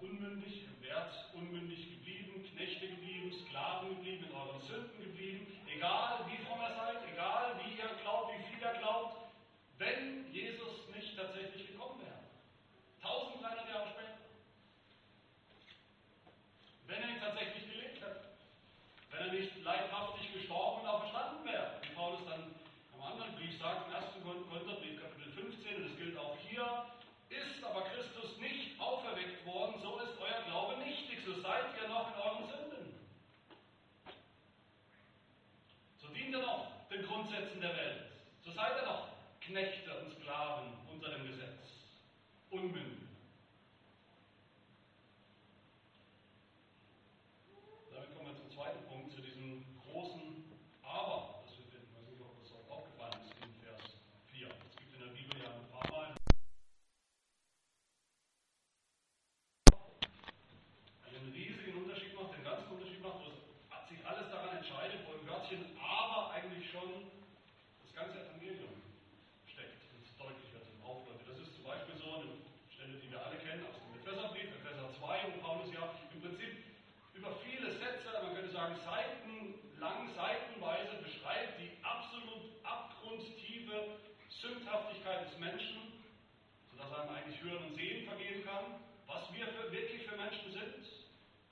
[0.00, 6.25] unmündig, im Wert unmündig geblieben, Knechte geblieben, Sklaven geblieben, in euren Sünden geblieben, egal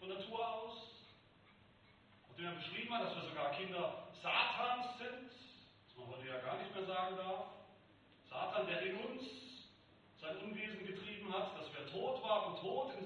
[0.05, 0.73] von Natur aus,
[2.29, 5.31] nachdem er beschrieben hat, dass wir sogar Kinder Satans sind,
[5.87, 7.47] was man heute ja gar nicht mehr sagen darf.
[8.29, 9.23] Satan, der in uns
[10.21, 13.04] sein Unwesen getrieben hat, dass wir tot waren, tot in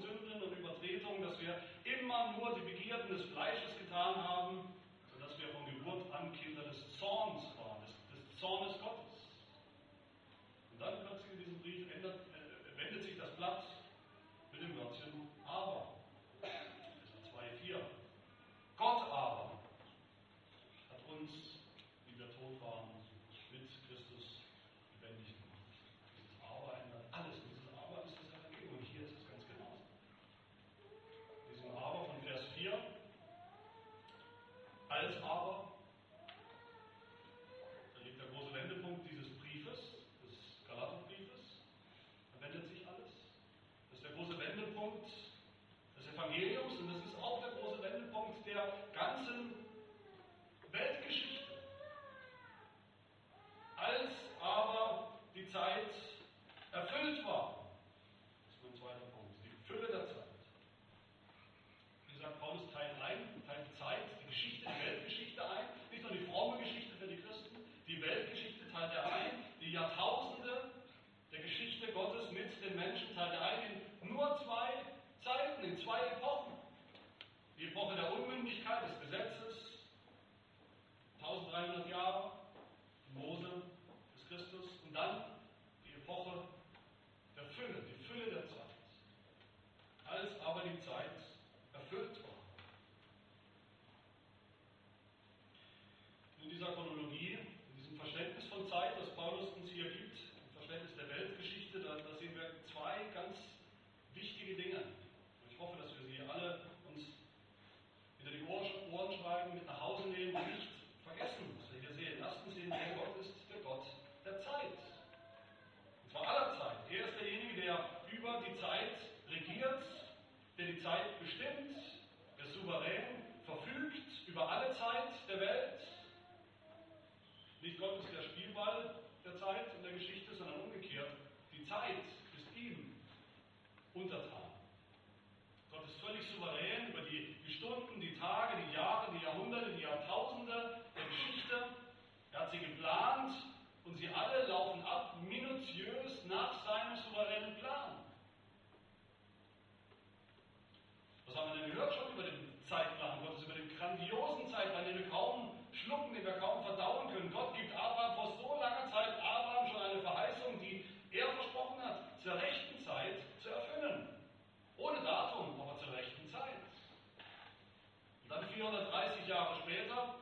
[168.59, 170.15] 430 Jahre später,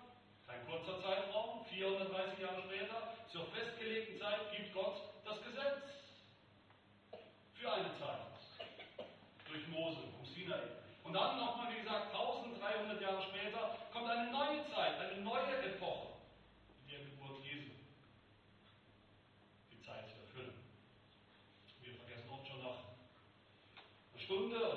[0.46, 5.82] kein kurzer Zeitraum, 430 Jahre später, zur festgelegten Zeit gibt Gott das Gesetz.
[7.56, 8.30] Für eine Zeit.
[9.50, 10.70] Durch Mose, um Sinai.
[11.04, 16.14] Und dann nochmal, wie gesagt, 1300 Jahre später kommt eine neue Zeit, eine neue Epoche
[16.86, 17.74] in der Geburt Jesu.
[19.72, 20.54] Die Zeit zu erfüllen.
[21.82, 22.86] Wir vergessen oft schon nach
[24.14, 24.77] einer Stunde oder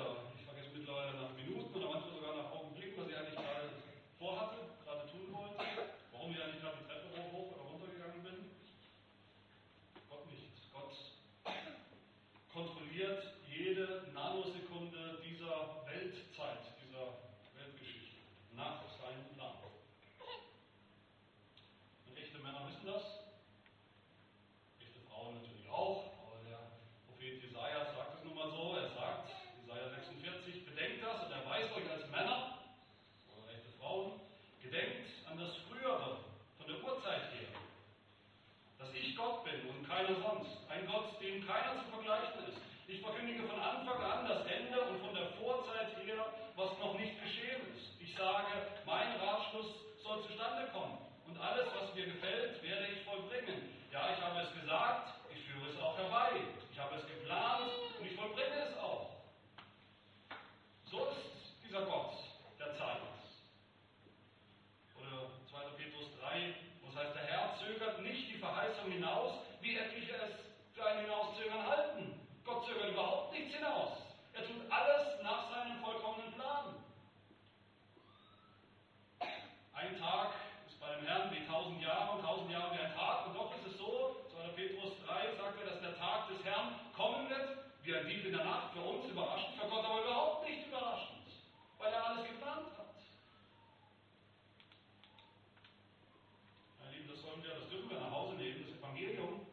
[39.51, 40.51] bin und keiner sonst.
[40.71, 42.59] Ein Gott, dem keiner zu vergleichen ist.
[42.87, 46.25] Ich verkündige von Anfang an das Ende und von der Vorzeit her,
[46.55, 47.99] was noch nicht geschehen ist.
[47.99, 48.50] Ich sage,
[97.41, 98.65] und das dürfen wir nach Hause nehmen.
[98.67, 99.47] Das Evangelium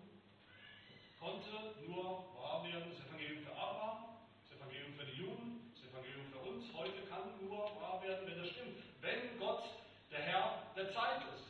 [1.19, 1.49] konnte
[1.87, 2.93] nur wahr werden.
[2.93, 7.33] Das Evangelium für Abraham, das Evangelium für die Juden, das Evangelium für uns heute kann
[7.41, 8.77] nur wahr werden, wenn das stimmt.
[9.01, 9.65] Wenn Gott
[10.11, 11.49] der Herr der Zeit ist,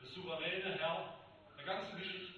[0.00, 1.12] der souveräne Herr
[1.58, 2.31] der ganzen Geschichte.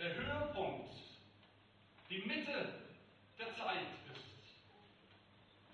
[0.00, 0.94] der Höhepunkt,
[2.08, 2.72] die Mitte
[3.38, 4.22] der Zeit ist.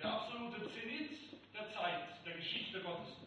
[0.00, 1.10] Der absolute Zenit
[1.54, 3.25] der Zeit, der Geschichte Gottes.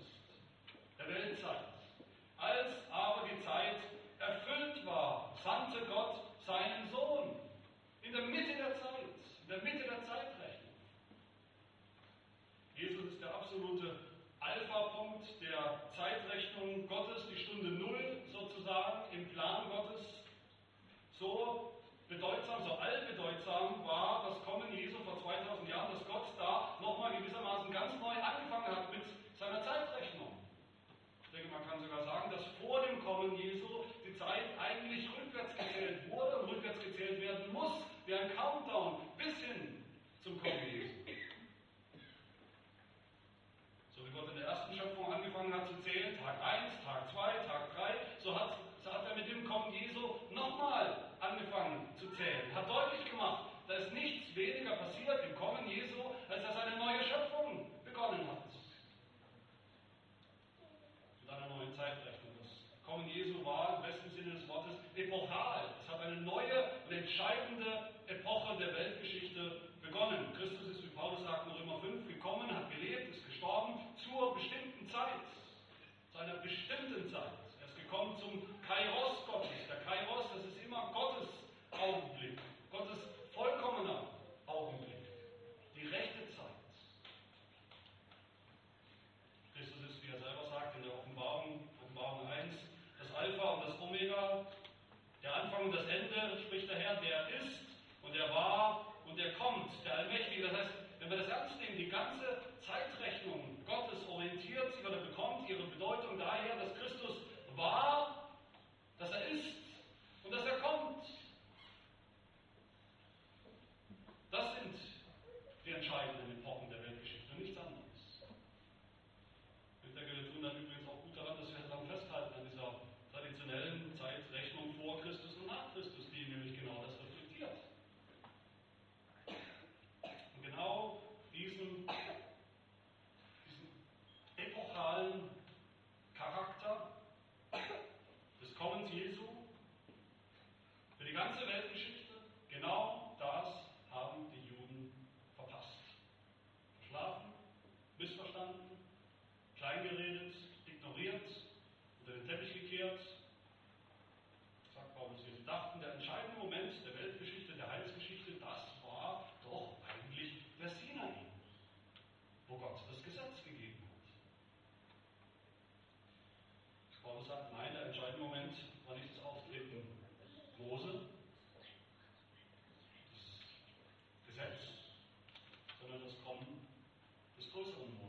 [177.52, 178.09] social norms.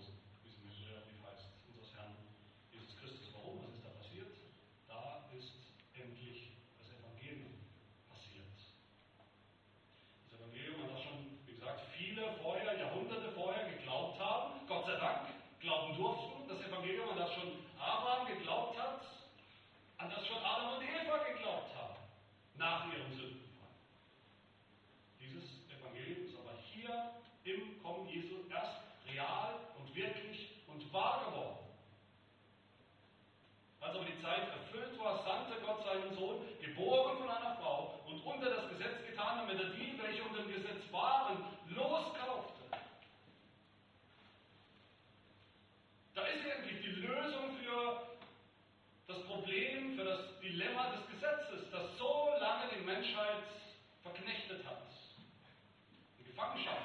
[56.41, 56.80] function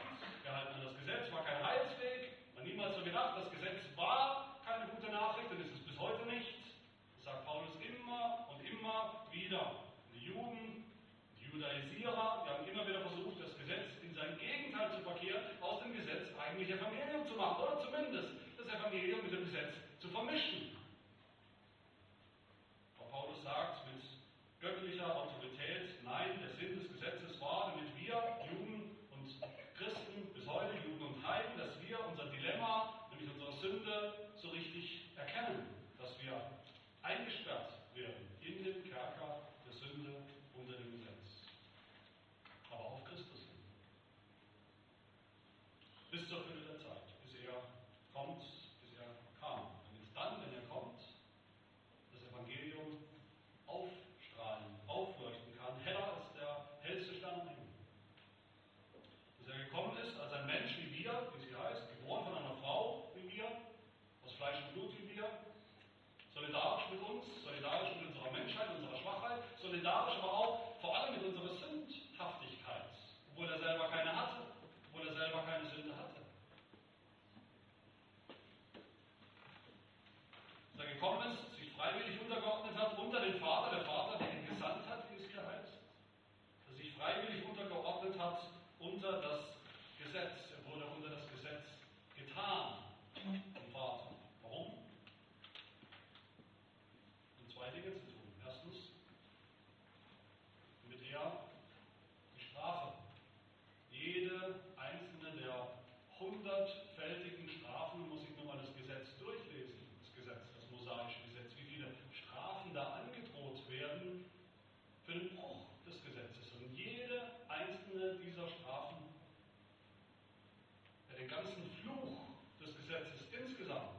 [121.85, 122.17] Fluch
[122.59, 123.94] des Gesetzes insgesamt.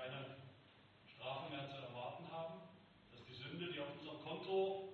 [0.00, 0.24] keine
[1.04, 2.60] Strafe mehr zu erwarten haben,
[3.12, 4.89] dass die Sünde, die auf unserem Konto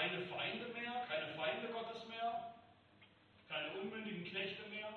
[0.00, 2.54] keine Feinde mehr, keine Feinde Gottes mehr,
[3.48, 4.88] keine unmündigen Knechte mehr,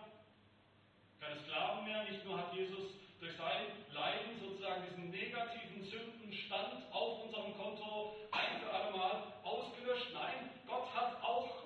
[1.20, 2.04] keine Sklaven mehr.
[2.06, 8.62] Nicht nur hat Jesus durch sein Leiden sozusagen diesen negativen Sündenstand auf unserem Konto ein
[8.62, 10.08] für alle Mal ausgelöscht.
[10.14, 11.64] Nein, Gott hat auch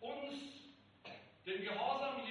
[0.00, 0.34] uns
[1.44, 2.24] den Gehorsam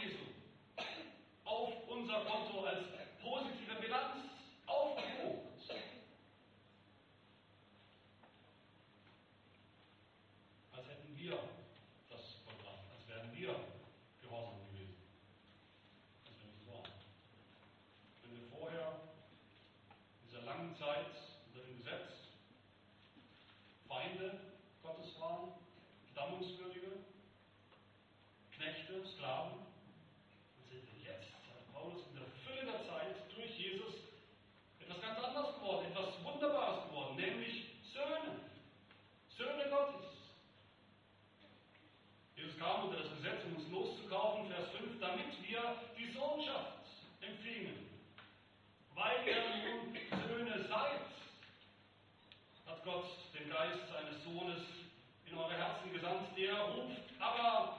[42.60, 45.62] kam unter das Gesetz, um uns loszukaufen, Vers 5, damit wir
[45.98, 46.90] die Sohnschaft
[47.22, 47.86] empfingen.
[48.96, 49.94] Weil ihr nun
[50.28, 51.06] Söhne seid,
[52.66, 53.06] hat Gott
[53.38, 54.62] den Geist seines Sohnes
[55.26, 57.77] in eure Herzen gesandt, der ruft, aber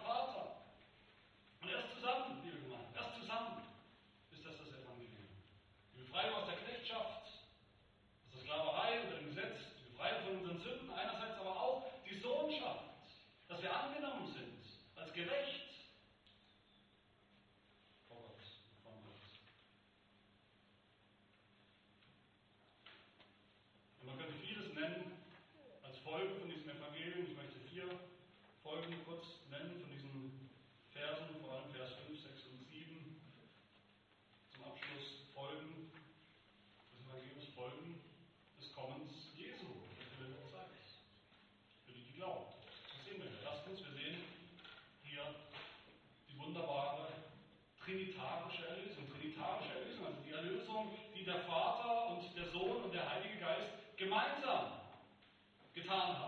[51.28, 54.72] der Vater und der Sohn und der Heilige Geist gemeinsam
[55.74, 56.27] getan haben.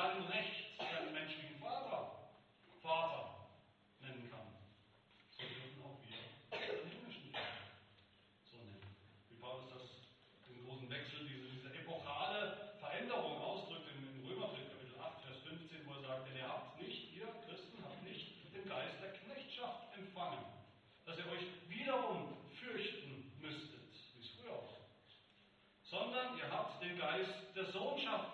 [0.00, 2.32] dann Recht seinen menschlichen Vater
[2.80, 3.52] Vater
[4.00, 4.48] nennen kann.
[5.36, 6.16] So dürfen auch wir
[6.56, 7.68] den himmlischen Vater
[8.48, 8.80] so nennen.
[9.28, 9.84] Wie Paulus das
[10.48, 15.92] im großen Wechsel, diese, diese epochale Veränderung ausdrückt in Römerbrief Kapitel 8, Vers 15, wo
[15.92, 20.40] er sagt, denn ihr habt nicht, ihr Christen habt nicht den Geist der Knechtschaft empfangen,
[21.04, 24.80] dass ihr euch wiederum fürchten müsstet, wie es früher war,
[25.84, 28.29] sondern ihr habt den Geist der Sohnschaft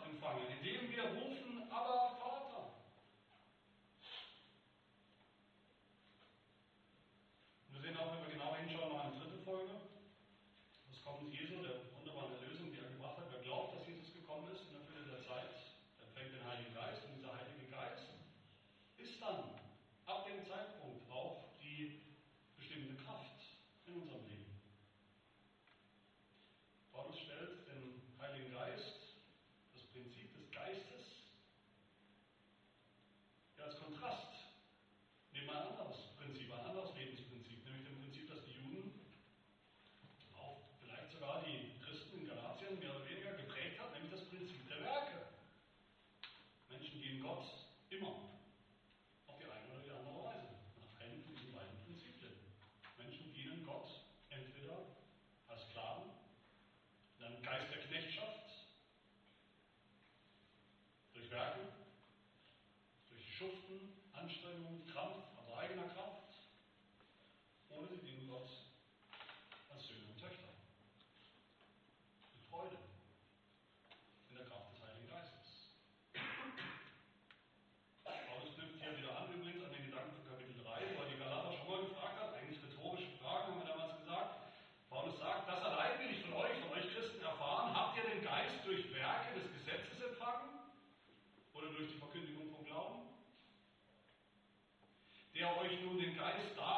[95.67, 96.76] euch nun den Geist da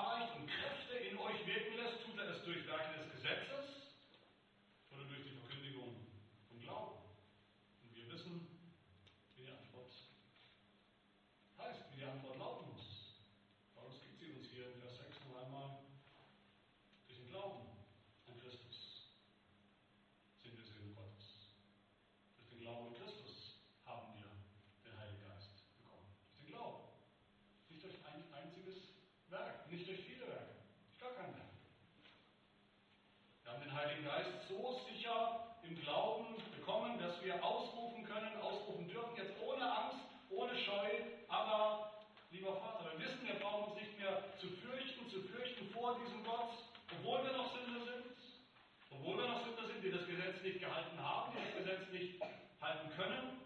[52.99, 53.39] können,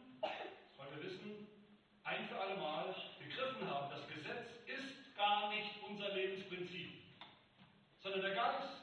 [0.78, 1.46] heute wissen,
[2.04, 7.02] ein für alle Mal begriffen haben, das Gesetz ist gar nicht unser Lebensprinzip,
[8.02, 8.81] sondern der Geist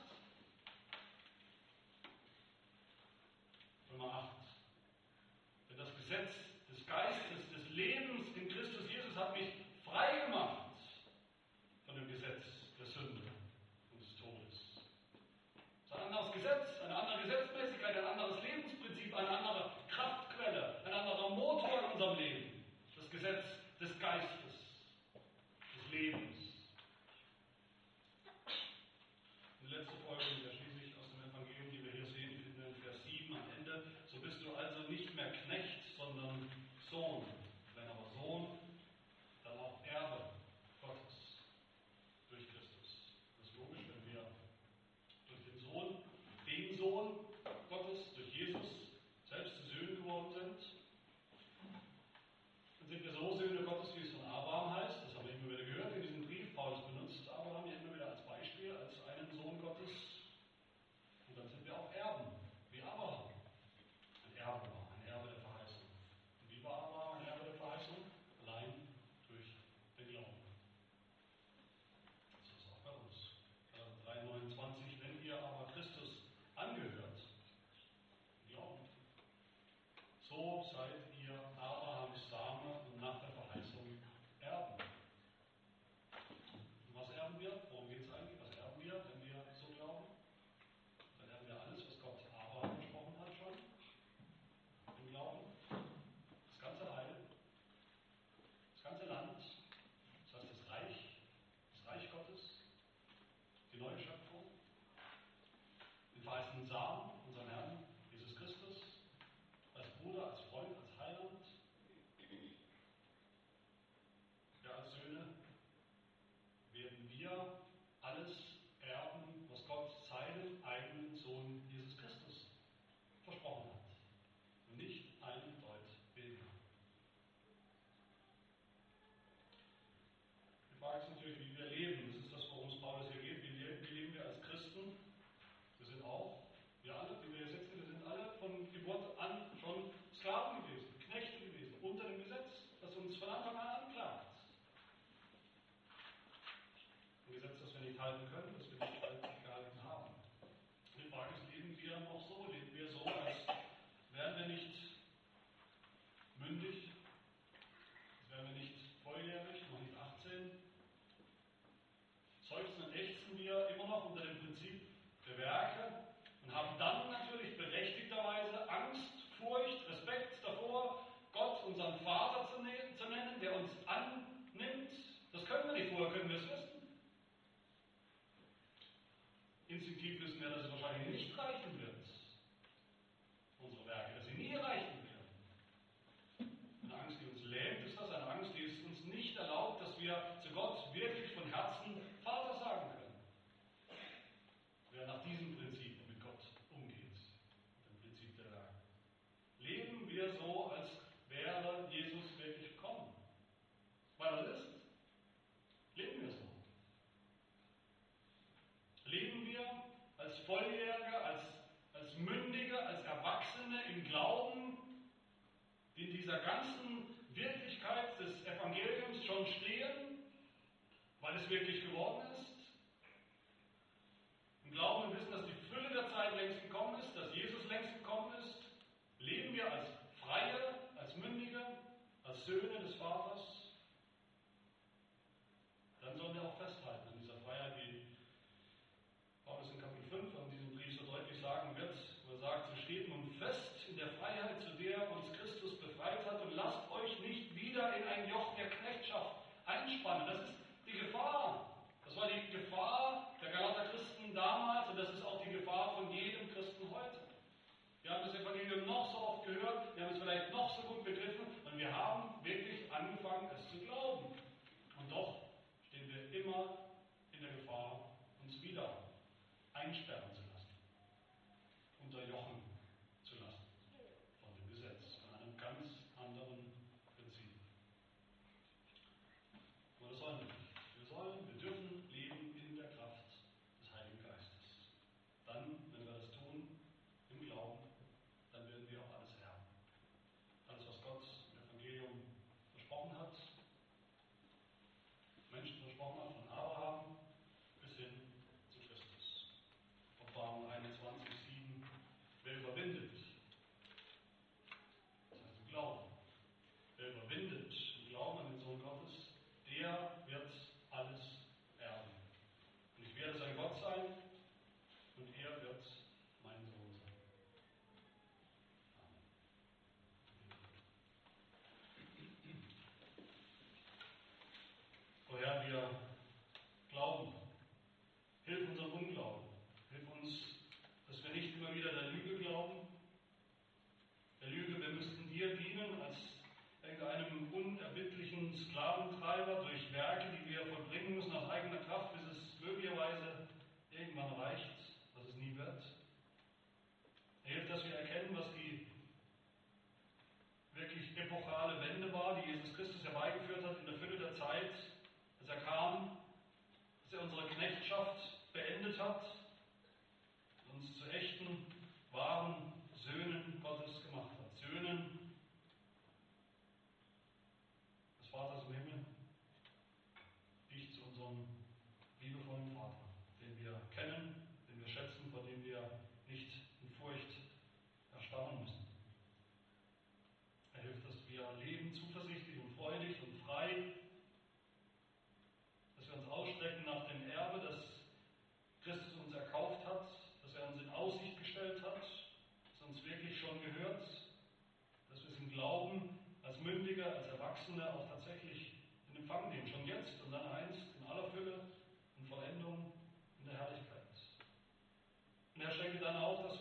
[117.19, 117.58] wir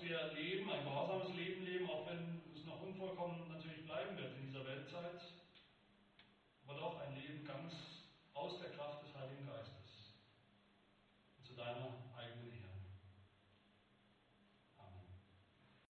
[0.09, 4.47] wir leben, ein gehorsames Leben leben, auch wenn es noch unvollkommen natürlich bleiben wird in
[4.47, 5.21] dieser Weltzeit,
[6.65, 7.75] aber doch ein Leben ganz
[8.33, 9.08] aus der Kraft des